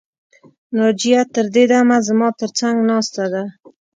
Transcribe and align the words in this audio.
ناجیه 0.75 1.21
تر 1.33 1.45
دې 1.55 1.63
دمه 1.71 1.97
زما 2.07 2.27
تر 2.39 2.49
څنګ 2.59 2.75
ناسته 2.89 3.23
ده 3.33 3.43